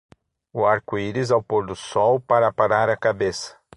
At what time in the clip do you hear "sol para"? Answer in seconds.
1.75-2.51